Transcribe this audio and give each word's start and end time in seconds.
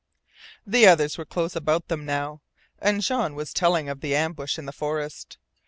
The 0.65 0.87
others 0.87 1.15
were 1.19 1.25
close 1.25 1.55
about 1.55 1.87
them 1.87 2.07
now, 2.07 2.41
and 2.79 3.03
Jean 3.03 3.35
was 3.35 3.53
telling 3.53 3.87
of 3.87 4.01
the 4.01 4.15
ambush 4.15 4.57
in 4.57 4.65
the 4.65 4.71
forest. 4.71 5.37